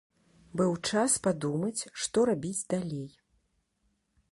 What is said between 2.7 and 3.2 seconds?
далей.